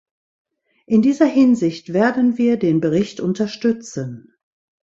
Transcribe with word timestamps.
In 0.87 1.03
dieser 1.03 1.27
Hinsicht 1.27 1.93
werden 1.93 2.39
wir 2.39 2.57
den 2.57 2.79
Bericht 2.81 3.19
unterstützen. 3.19 4.33